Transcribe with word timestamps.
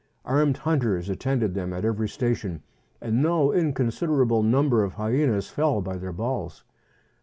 Armed 0.25 0.57
hunters 0.57 1.11
attended 1.11 1.53
them 1.53 1.71
at 1.71 1.85
every 1.85 2.09
station, 2.09 2.63
and 3.01 3.21
no 3.21 3.53
inconsiderable 3.53 4.41
number 4.41 4.83
of 4.83 4.93
hyenas 4.95 5.47
fell 5.47 5.79
by 5.79 5.95
their 5.95 6.11
balls. 6.11 6.63